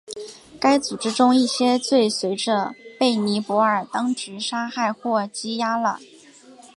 [0.59, 5.99] 该组织中一些最随着被尼泊尔当局杀害或羁押了。